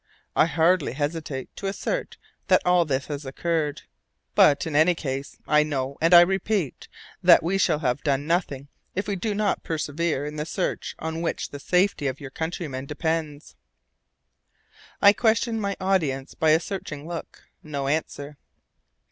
I 0.35 0.47
hardly 0.47 0.93
hesitate 0.93 1.55
to 1.57 1.67
assert 1.67 2.17
that 2.47 2.65
all 2.65 2.85
this 2.85 3.05
has 3.05 3.23
occurred; 3.23 3.83
but 4.33 4.65
in 4.65 4.75
any 4.75 4.95
case, 4.95 5.37
I 5.47 5.61
know, 5.61 5.99
and 6.01 6.11
I 6.11 6.21
repeat, 6.21 6.87
that 7.21 7.43
we 7.43 7.59
shall 7.59 7.77
have 7.77 8.01
done 8.01 8.25
nothing 8.25 8.67
if 8.95 9.07
we 9.07 9.15
do 9.15 9.35
not 9.35 9.61
persevere 9.61 10.25
in 10.25 10.37
the 10.37 10.45
search 10.47 10.95
on 10.97 11.21
which 11.21 11.49
the 11.51 11.59
safety 11.59 12.07
of 12.07 12.19
your 12.19 12.31
countrymen 12.31 12.87
depends." 12.87 13.55
I 15.03 15.13
questioned 15.13 15.61
my 15.61 15.77
audience 15.79 16.33
by 16.33 16.49
a 16.49 16.59
searching 16.59 17.07
look. 17.07 17.43
No 17.61 17.87
answer. 17.87 18.37